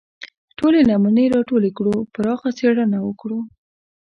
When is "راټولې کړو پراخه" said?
1.35-2.49